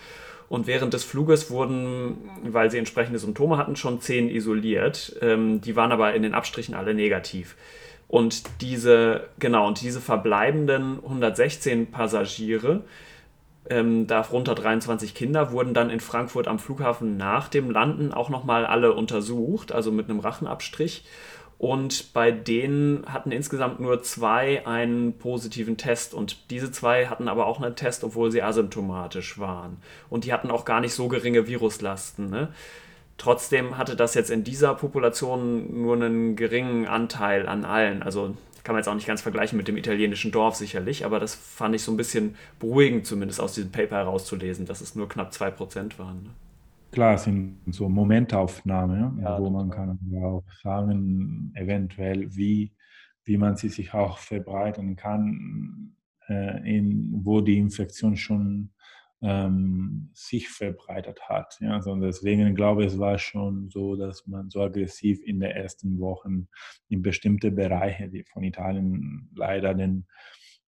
[0.48, 5.16] Und während des Fluges wurden, weil sie entsprechende Symptome hatten, schon zehn isoliert.
[5.22, 7.56] Ähm, die waren aber in den Abstrichen alle negativ.
[8.08, 12.84] Und diese, genau, und diese verbleibenden 116 Passagiere,
[13.68, 18.66] ähm, darunter 23 Kinder, wurden dann in Frankfurt am Flughafen nach dem Landen auch nochmal
[18.66, 21.04] alle untersucht, also mit einem Rachenabstrich.
[21.58, 26.14] Und bei denen hatten insgesamt nur zwei einen positiven Test.
[26.14, 29.78] Und diese zwei hatten aber auch einen Test, obwohl sie asymptomatisch waren.
[30.10, 32.30] Und die hatten auch gar nicht so geringe Viruslasten.
[32.30, 32.50] Ne?
[33.18, 38.04] Trotzdem hatte das jetzt in dieser Population nur einen geringen Anteil an allen.
[38.04, 41.36] Also kann man jetzt auch nicht ganz vergleichen mit dem italienischen Dorf sicherlich, aber das
[41.36, 45.32] fand ich so ein bisschen beruhigend, zumindest aus diesem Paper herauszulesen, dass es nur knapp
[45.32, 46.24] 2% waren.
[46.24, 46.30] Ne?
[46.96, 52.72] Klar, es sind so Momentaufnahmen, ja, wo man kann auch sagen, eventuell, wie,
[53.26, 55.98] wie man sie sich auch verbreiten kann,
[56.30, 58.72] äh, in, wo die Infektion schon
[59.22, 61.58] ähm, sich verbreitet hat.
[61.60, 65.52] Ja, also deswegen glaube ich, es war schon so, dass man so aggressiv in den
[65.52, 66.48] ersten Wochen
[66.88, 70.08] in bestimmte Bereiche von Italien leider den,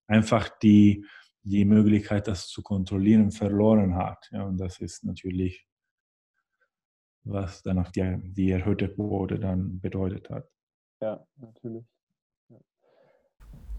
[0.07, 1.05] einfach die,
[1.43, 4.27] die Möglichkeit, das zu kontrollieren, verloren hat.
[4.33, 5.66] Ja, und das ist natürlich
[7.29, 10.49] was dann auch die, die erhöhte Quote dann bedeutet hat.
[11.01, 11.83] Ja, natürlich.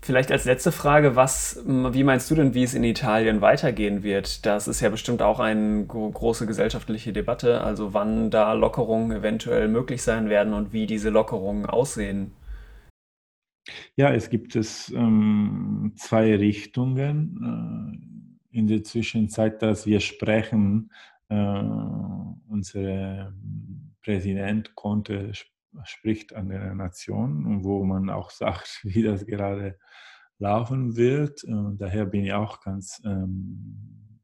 [0.00, 4.46] Vielleicht als letzte Frage, was, wie meinst du denn, wie es in Italien weitergehen wird?
[4.46, 10.02] Das ist ja bestimmt auch eine große gesellschaftliche Debatte, also wann da Lockerungen eventuell möglich
[10.02, 12.32] sein werden und wie diese Lockerungen aussehen.
[13.96, 18.00] Ja, es gibt es ähm, zwei Richtungen.
[18.52, 20.90] Äh, in der Zwischenzeit, dass wir sprechen,
[21.28, 21.62] äh,
[22.48, 23.32] unser
[24.02, 25.32] Präsident Conte
[25.84, 29.78] spricht an der Nation, wo man auch sagt, wie das gerade
[30.38, 31.44] laufen wird.
[31.44, 34.20] Und daher bin ich auch ganz, ähm,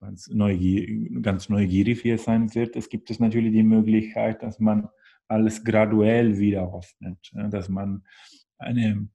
[0.00, 2.76] ganz, neugierig, ganz neugierig, wie es sein wird.
[2.76, 4.88] Es gibt es natürlich die Möglichkeit, dass man
[5.28, 8.04] alles graduell wieder öffnet, dass man
[8.58, 9.08] eine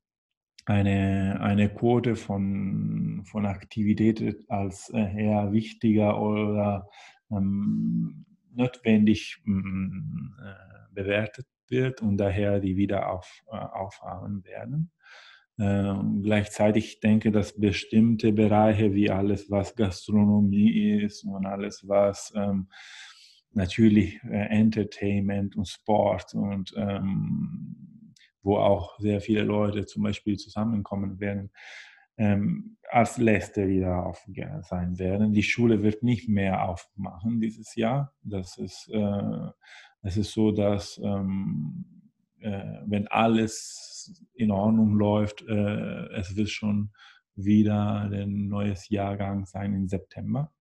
[0.69, 6.87] eine, eine Quote von, von Aktivität als äh, eher wichtiger oder
[7.31, 14.91] ähm, notwendig mm, äh, bewertet wird und daher die wieder auf, äh, auffahren werden.
[15.57, 22.69] Äh, gleichzeitig denke, dass bestimmte Bereiche wie alles, was Gastronomie ist und alles, was ähm,
[23.53, 27.88] natürlich äh, Entertainment und Sport und ähm,
[28.41, 31.51] wo auch sehr viele Leute zum Beispiel zusammenkommen werden,
[32.17, 34.25] ähm, als letzte wieder auf
[34.61, 35.33] sein werden.
[35.33, 38.13] Die Schule wird nicht mehr aufmachen dieses Jahr.
[38.21, 39.49] Das ist, äh,
[40.01, 41.85] es ist so, dass ähm,
[42.41, 46.91] äh, wenn alles in Ordnung läuft, äh, es wird schon
[47.35, 50.51] wieder ein neues Jahrgang sein im September.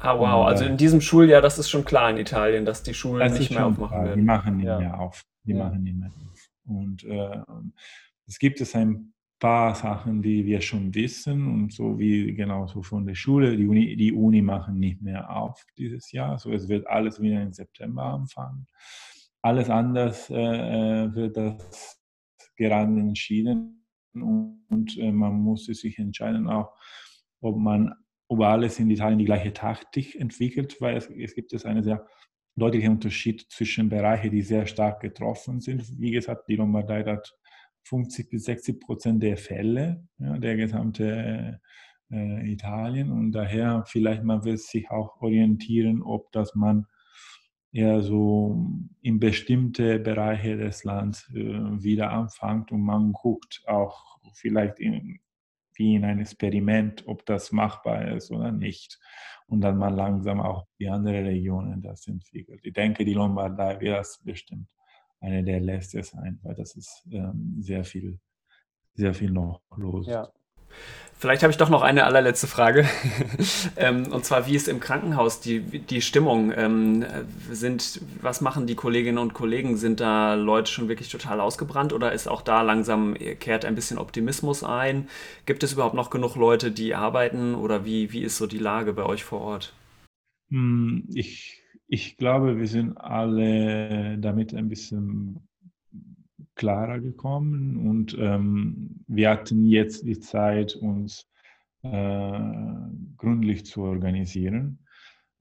[0.00, 0.42] Ah, wow.
[0.42, 3.50] Und, also in diesem Schuljahr, das ist schon klar in Italien, dass die Schulen nicht
[3.50, 4.04] mehr aufmachen klar.
[4.04, 4.20] werden.
[4.20, 4.78] Die machen nicht ja.
[4.78, 5.24] mehr auf.
[5.44, 5.64] Die ja.
[5.64, 6.47] machen nicht mehr auf.
[6.68, 7.42] Und äh,
[8.26, 13.06] es gibt es ein paar Sachen, die wir schon wissen und so wie genauso von
[13.06, 13.56] der Schule.
[13.56, 16.38] Die Uni, die Uni machen nicht mehr auf dieses Jahr.
[16.38, 18.66] So es wird alles wieder im September anfangen.
[19.42, 22.00] Alles anders äh, äh wird das
[22.56, 26.72] gerade entschieden und, und äh, man muss sich entscheiden auch,
[27.40, 27.94] ob man
[28.30, 32.06] ob alles in Italien die gleiche Taktik entwickelt, weil es, es gibt es einen sehr
[32.58, 35.98] deutlichen Unterschied zwischen Bereichen, die sehr stark getroffen sind.
[35.98, 37.34] Wie gesagt, die Lombardei hat
[37.84, 41.60] 50 bis 60 Prozent der Fälle, ja, der gesamte
[42.10, 43.10] äh, Italien.
[43.10, 46.86] Und daher vielleicht man will sich auch orientieren, ob das man
[47.72, 48.66] eher so
[49.02, 55.20] in bestimmte Bereiche des Landes äh, wieder anfängt und man guckt auch vielleicht in,
[55.78, 58.98] wie in ein Experiment, ob das machbar ist oder nicht.
[59.46, 62.60] Und dann mal langsam auch die anderen Regionen das entwickelt.
[62.62, 64.68] Ich denke, die Lombardei wird das bestimmt
[65.20, 68.20] eine der letzten sein, weil das ist ähm, sehr viel,
[68.94, 70.06] sehr viel noch los.
[70.06, 70.30] Ja.
[71.20, 72.86] Vielleicht habe ich doch noch eine allerletzte Frage.
[73.76, 76.52] ähm, und zwar, wie ist im Krankenhaus die, die Stimmung?
[76.56, 77.04] Ähm,
[77.50, 79.76] sind, was machen die Kolleginnen und Kollegen?
[79.76, 83.98] Sind da Leute schon wirklich total ausgebrannt oder ist auch da langsam, kehrt ein bisschen
[83.98, 85.08] Optimismus ein?
[85.44, 88.92] Gibt es überhaupt noch genug Leute, die arbeiten oder wie, wie ist so die Lage
[88.92, 89.74] bei euch vor Ort?
[90.50, 95.47] Hm, ich, ich glaube, wir sind alle damit ein bisschen
[96.58, 101.26] klarer gekommen und ähm, wir hatten jetzt die Zeit, uns
[101.82, 102.40] äh,
[103.16, 104.78] gründlich zu organisieren.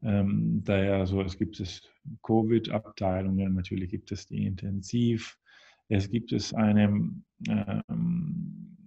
[0.03, 1.82] Ähm, daher also es gibt es
[2.23, 5.38] Covid-Abteilungen, natürlich gibt es die Intensiv,
[5.89, 7.12] es gibt es eine,
[7.49, 8.77] ähm,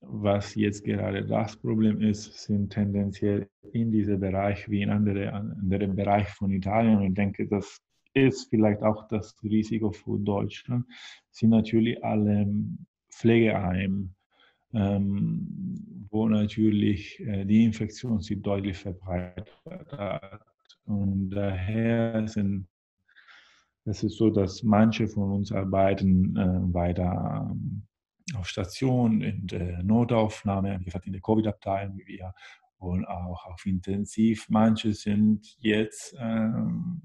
[0.00, 5.88] was jetzt gerade das Problem ist, sind tendenziell in diesem Bereich wie in anderen andere
[5.88, 7.02] Bereichen von Italien.
[7.02, 7.80] Ich denke, das
[8.14, 10.86] ist vielleicht auch das Risiko für Deutschland,
[11.30, 12.46] sind natürlich alle
[13.10, 14.08] Pflegeheime,
[14.74, 20.44] ähm, wo natürlich äh, die Infektion sich deutlich verbreitet hat.
[20.84, 22.66] Und daher sind
[23.84, 27.82] es ist so, dass manche von uns arbeiten äh, weiter ähm,
[28.36, 32.32] auf Station, in der Notaufnahme, wie gesagt, in der Covid-Abteilung, wie wir,
[32.78, 34.48] und auch auf Intensiv.
[34.48, 37.00] Manche sind jetzt ähm,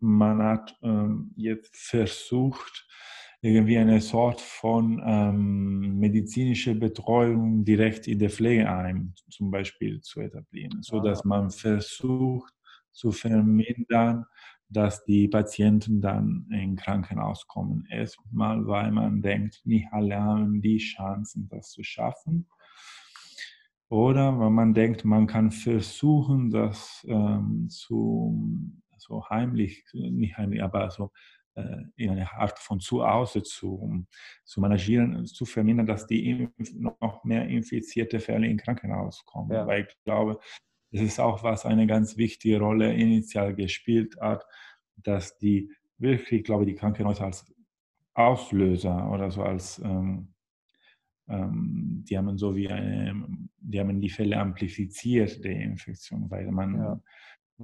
[0.00, 2.86] man hat ähm, jetzt versucht,
[3.40, 10.82] irgendwie eine Sort von ähm, medizinischer Betreuung direkt in der Pflegeheim zum Beispiel zu etablieren,
[10.82, 11.28] sodass ah.
[11.28, 12.52] man versucht
[12.92, 14.24] zu vermindern,
[14.68, 17.86] dass die Patienten dann in Krankenhaus kommen.
[17.90, 22.48] Erstmal, weil man denkt, nicht alle haben die Chancen, das zu schaffen.
[23.88, 28.72] Oder weil man denkt, man kann versuchen, das ähm, zu
[29.06, 31.10] so heimlich, nicht heimlich, aber so
[31.54, 34.06] äh, in einer Art von zu Hause zu,
[34.44, 39.52] zu managieren, zu vermindern, dass die noch mehr infizierte Fälle in Krankenhaus kommen.
[39.52, 39.66] Ja.
[39.66, 40.38] Weil ich glaube,
[40.92, 44.44] das ist auch, was eine ganz wichtige Rolle initial gespielt hat,
[44.96, 47.52] dass die wirklich, ich glaube, die Krankenhäuser als
[48.14, 50.34] Auslöser oder so als ähm,
[51.28, 53.26] ähm, die haben so wie eine,
[53.58, 57.00] die haben die Fälle amplifiziert der Infektion, weil man ja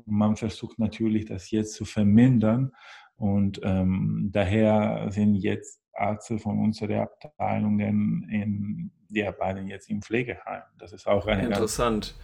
[0.07, 2.73] man versucht natürlich, das jetzt zu vermindern.
[3.17, 10.63] Und ähm, daher sind jetzt Ärzte von unseren Abteilungen in, die arbeiten jetzt im Pflegeheim.
[10.79, 12.15] Das ist auch eine Interessant.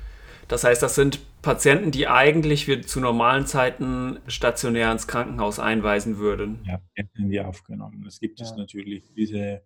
[0.49, 6.17] Das heißt, das sind Patienten, die eigentlich wir zu normalen Zeiten stationär ins Krankenhaus einweisen
[6.17, 6.61] würden.
[6.65, 8.05] Ja, hätten wir aufgenommen.
[8.07, 8.47] Es gibt ja.
[8.47, 9.63] es natürlich diese,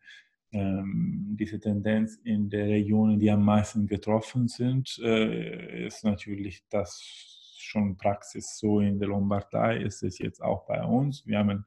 [0.50, 7.41] ähm, diese Tendenz in den Regionen, die am meisten getroffen sind, äh, ist natürlich das
[7.72, 11.26] schon Praxis so in der Lombardei, ist es jetzt auch bei uns.
[11.26, 11.64] Wir haben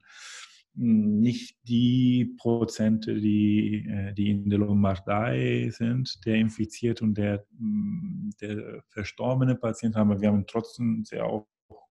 [0.74, 7.44] hm, nicht die Prozente, die, äh, die in der Lombardei sind, der infiziert und der,
[7.58, 10.20] hm, der verstorbene Patient haben.
[10.20, 11.46] Wir haben trotzdem sehr hohe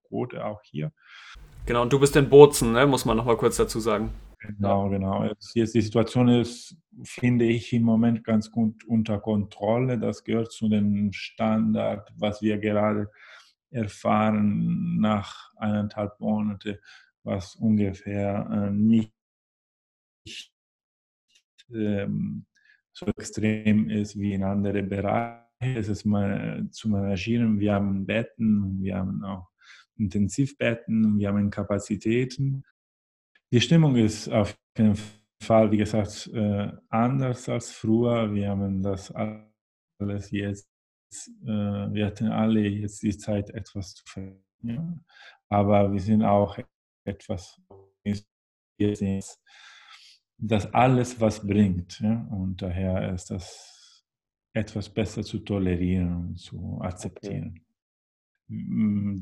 [0.08, 0.92] Quote auch hier.
[1.66, 2.86] Genau, und du bist in Bozen, ne?
[2.86, 4.10] muss man noch mal kurz dazu sagen.
[4.38, 5.24] Genau, genau.
[5.24, 9.98] Jetzt die Situation ist, finde ich, im Moment ganz gut unter Kontrolle.
[9.98, 13.10] Das gehört zu dem Standard, was wir gerade
[13.70, 16.78] erfahren nach eineinhalb Monaten,
[17.22, 19.12] was ungefähr äh, nicht
[21.72, 22.46] ähm,
[22.92, 25.44] so extrem ist wie in anderen Bereichen.
[25.58, 27.58] Es ist mal zu managieren.
[27.60, 29.48] Wir haben Betten, wir haben auch
[29.96, 32.64] Intensivbetten, wir haben Kapazitäten.
[33.52, 34.96] Die Stimmung ist auf jeden
[35.42, 38.32] Fall, wie gesagt, äh, anders als früher.
[38.34, 40.75] Wir haben das alles jetzt, äh,
[41.40, 45.04] wir hatten alle jetzt die Zeit, etwas zu verändern.
[45.48, 46.58] Aber wir sind auch
[47.04, 47.60] etwas,
[50.38, 52.00] das alles was bringt.
[52.00, 52.26] Ja?
[52.30, 54.04] Und daher ist das
[54.52, 57.54] etwas besser zu tolerieren und zu akzeptieren.
[57.54, 57.62] Okay.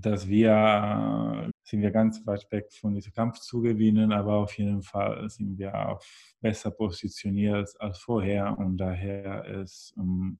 [0.00, 4.82] Dass wir, sind wir ganz weit weg von diesem Kampf zu gewinnen, aber auf jeden
[4.82, 6.00] Fall sind wir auch
[6.40, 10.38] besser positioniert als vorher und daher ist um,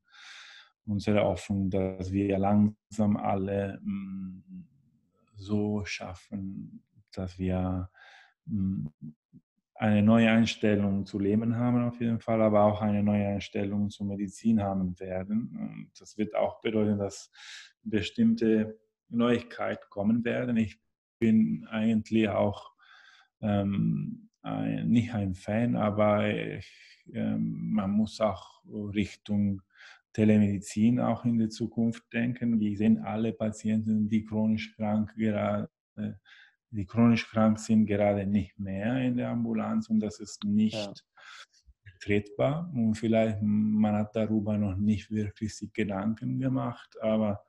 [0.87, 4.65] unsere Hoffnung, dass wir langsam alle mm,
[5.37, 6.83] so schaffen,
[7.13, 7.91] dass wir
[8.47, 8.87] mm,
[9.77, 14.07] eine neue Einstellung zu Leben haben auf jeden Fall, aber auch eine neue Einstellung zur
[14.07, 15.57] Medizin haben werden.
[15.59, 17.31] Und das wird auch bedeuten, dass
[17.83, 18.79] bestimmte
[19.09, 20.57] Neuigkeiten kommen werden.
[20.57, 20.79] Ich
[21.19, 22.73] bin eigentlich auch
[23.41, 29.61] ähm, ein, nicht ein Fan, aber ich, ähm, man muss auch Richtung
[30.15, 32.59] Telemedizin auch in der Zukunft denken.
[32.59, 35.69] Wir sehen alle Patienten, die chronisch krank gerade
[36.75, 41.05] die chronisch krank sind, gerade nicht mehr in der Ambulanz und das ist nicht
[42.05, 42.69] ja.
[42.75, 47.43] Und vielleicht man hat darüber noch nicht wirklich sich Gedanken gemacht, aber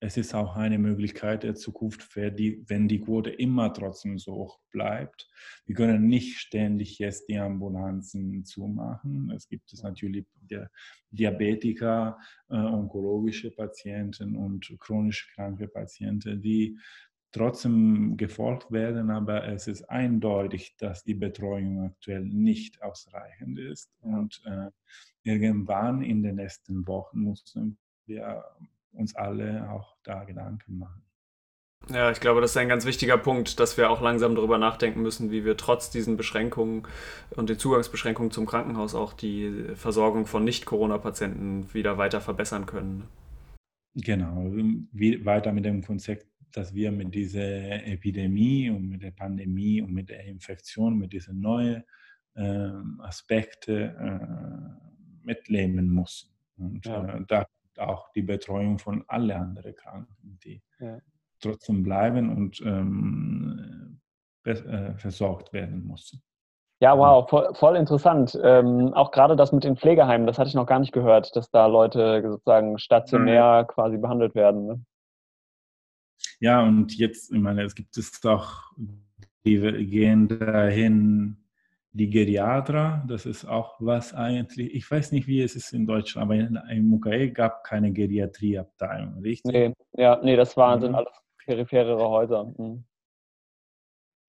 [0.00, 5.28] es ist auch eine Möglichkeit der Zukunft, wenn die Quote immer trotzdem so hoch bleibt.
[5.66, 9.32] Wir können nicht ständig jetzt die Ambulanzen zumachen.
[9.34, 10.26] Es gibt es natürlich
[11.10, 12.18] Diabetiker,
[12.48, 16.78] äh, onkologische Patienten und chronisch kranke Patienten, die
[17.32, 23.90] trotzdem gefolgt werden, aber es ist eindeutig, dass die Betreuung aktuell nicht ausreichend ist.
[24.00, 24.70] Und äh,
[25.24, 28.44] irgendwann in den nächsten Wochen müssen wir
[28.92, 31.02] uns alle auch da Gedanken machen.
[31.90, 35.00] Ja, ich glaube, das ist ein ganz wichtiger Punkt, dass wir auch langsam darüber nachdenken
[35.00, 36.82] müssen, wie wir trotz diesen Beschränkungen
[37.30, 43.08] und den Zugangsbeschränkungen zum Krankenhaus auch die Versorgung von Nicht-Corona-Patienten wieder weiter verbessern können.
[43.94, 44.50] Genau,
[44.92, 49.92] wie weiter mit dem Konzept dass wir mit dieser Epidemie und mit der Pandemie und
[49.92, 51.84] mit der Infektion, mit diesen neuen
[52.34, 56.30] äh, Aspekten äh, mitleben müssen.
[56.56, 57.16] Und ja.
[57.16, 57.46] äh, da
[57.78, 60.98] auch die Betreuung von allen anderen Kranken, die ja.
[61.40, 64.00] trotzdem bleiben und ähm,
[64.44, 66.22] äh, versorgt werden müssen.
[66.80, 68.38] Ja, wow, voll, voll interessant.
[68.42, 71.50] Ähm, auch gerade das mit den Pflegeheimen, das hatte ich noch gar nicht gehört, dass
[71.50, 74.66] da Leute sozusagen stationär quasi behandelt werden.
[74.66, 74.84] Ne?
[76.38, 78.62] Ja, und jetzt, ich meine, es gibt es doch,
[79.44, 81.47] die gehen dahin,
[81.98, 86.30] die Geriater, das ist auch was eigentlich, ich weiß nicht, wie es ist in Deutschland,
[86.30, 89.52] aber in, in UKE gab keine Geriatrieabteilung, richtig?
[89.52, 91.12] Nee, ja, nee, das waren, sind alles
[91.44, 92.52] peripherere Häuser.
[92.56, 92.84] Mhm.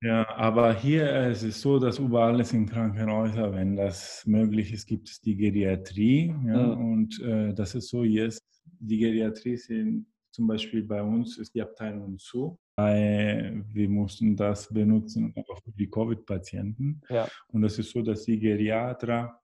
[0.01, 4.88] Ja, aber hier ist es so, dass überall ist in Krankenhäusern, wenn das möglich ist,
[4.88, 6.34] gibt es die Geriatrie.
[6.47, 6.93] Ja, mhm.
[6.93, 8.41] Und äh, das ist so jetzt,
[8.80, 12.57] die Geriatrie sind zum Beispiel bei uns ist die Abteilung zu.
[12.88, 17.01] Wir mussten das benutzen auch für die Covid-Patienten.
[17.09, 17.27] Ja.
[17.47, 19.39] Und es ist so, dass die Geriater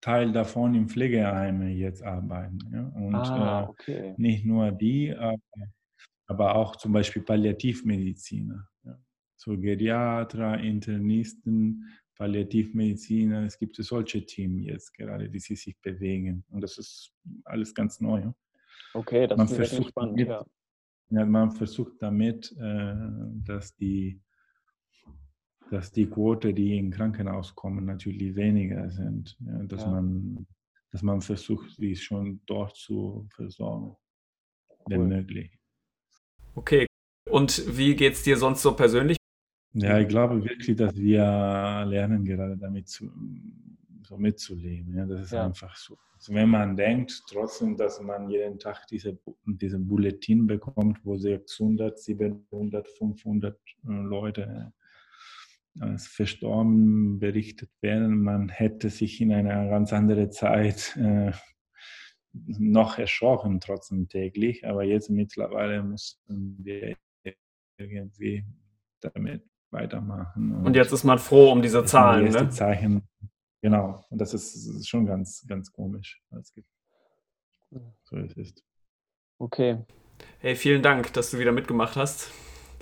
[0.00, 2.58] Teil davon im Pflegeheime jetzt arbeiten.
[2.72, 2.86] Ja?
[2.94, 4.08] Und ah, äh, okay.
[4.10, 5.38] äh, nicht nur die, aber,
[6.26, 8.66] aber, auch zum Beispiel Palliativmediziner.
[8.84, 8.98] Ja?
[9.36, 11.84] So Geriater, Internisten,
[12.16, 13.44] Palliativmediziner.
[13.44, 16.44] Es gibt solche Teams jetzt gerade, die sich bewegen.
[16.50, 17.12] Und das ist
[17.44, 18.32] alles ganz neu.
[18.94, 20.44] Okay, das man ist versucht spannend, damit, ja.
[21.10, 21.24] Ja.
[21.26, 22.94] Man versucht damit, äh,
[23.44, 24.20] dass die
[25.70, 29.36] dass die Quote, die im Krankenhaus kommen, natürlich weniger sind.
[29.40, 29.90] Ja, dass, ja.
[29.90, 30.46] Man,
[30.90, 33.96] dass man versucht, sie schon dort zu versorgen,
[34.68, 34.76] cool.
[34.88, 35.56] wenn möglich.
[36.54, 36.86] Okay.
[37.30, 39.16] Und wie geht es dir sonst so persönlich?
[39.72, 43.08] Ja, ich glaube wirklich, dass wir lernen gerade damit zu,
[44.10, 44.96] so mitzuleben.
[44.96, 45.46] Ja, das ist ja.
[45.46, 45.96] einfach so.
[46.14, 51.98] Also wenn man denkt, trotzdem, dass man jeden Tag diese, diese Bulletin bekommt, wo 600,
[51.98, 54.72] 700, 500 Leute
[55.78, 61.30] als verstorben berichtet werden, man hätte sich in einer ganz anderen Zeit äh,
[62.32, 64.66] noch erschrocken, trotzdem täglich.
[64.66, 66.96] Aber jetzt mittlerweile müssen wir
[67.78, 68.44] irgendwie
[69.00, 70.54] damit weitermachen.
[70.56, 72.50] Und, und jetzt ist man froh um diese Zahlen, ne?
[72.50, 73.08] Zeichen.
[73.62, 74.04] Genau.
[74.10, 76.20] Und das ist, das ist schon ganz, ganz komisch.
[78.04, 78.64] So es ist.
[79.38, 79.78] Okay.
[80.38, 82.30] Hey, vielen Dank, dass du wieder mitgemacht hast.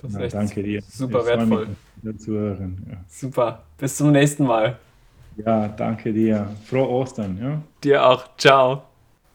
[0.01, 0.81] Das ja, danke dir.
[0.81, 1.67] Super ich wertvoll.
[2.01, 2.85] Mich, zu hören.
[2.89, 3.03] Ja.
[3.07, 3.63] Super.
[3.77, 4.79] Bis zum nächsten Mal.
[5.45, 6.55] Ja, danke dir.
[6.65, 7.37] Frohe Ostern.
[7.41, 7.61] Ja?
[7.83, 8.37] Dir auch.
[8.37, 8.83] Ciao.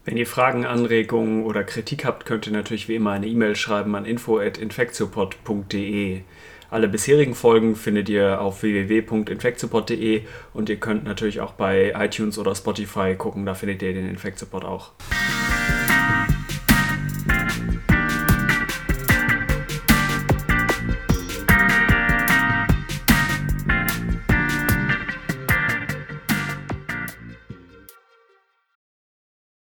[0.03, 3.95] Wenn ihr Fragen, Anregungen oder Kritik habt, könnt ihr natürlich wie immer eine E-Mail schreiben
[3.95, 6.23] an info.infectiopod.de.
[6.75, 10.23] Alle bisherigen Folgen findet ihr auf www.infectiopod.de
[10.53, 14.65] und ihr könnt natürlich auch bei iTunes oder Spotify gucken, da findet ihr den Infectiopod
[14.65, 14.91] auch.